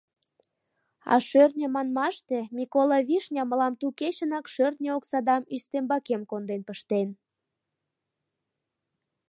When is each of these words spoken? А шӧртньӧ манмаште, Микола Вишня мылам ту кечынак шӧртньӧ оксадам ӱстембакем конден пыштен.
А 1.13 1.15
шӧртньӧ 1.27 1.67
манмаште, 1.75 2.39
Микола 2.57 2.99
Вишня 3.07 3.43
мылам 3.49 3.73
ту 3.79 3.87
кечынак 3.99 4.45
шӧртньӧ 4.53 4.89
оксадам 4.97 5.43
ӱстембакем 5.55 6.21
конден 6.31 6.61
пыштен. 6.67 7.09